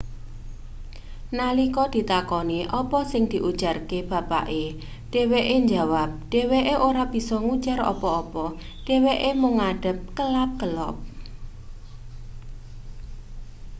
nalika 1.37 1.83
ditakoni 1.95 2.59
apa 2.79 2.99
sing 3.11 3.23
diujarke 3.31 3.99
bapake 4.11 4.65
dheweke 5.11 5.55
njawap 5.65 6.09
dheweke 6.31 6.73
ora 6.87 7.03
bisa 7.13 7.35
ngujar 7.45 7.79
apa-apa 7.91 8.45
dheweke 8.87 9.29
mung 9.41 9.55
ngadeg 9.59 9.97
kelap-kelop 10.17 10.95